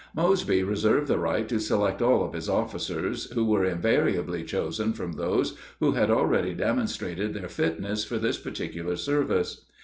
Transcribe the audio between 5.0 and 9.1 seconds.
those who had already demonstrated their fitness for this particular